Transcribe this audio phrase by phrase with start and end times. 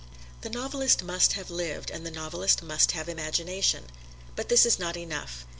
[0.41, 3.85] The novelist must have lived, and the novelist must have imagination.
[4.35, 5.45] But this is not enough.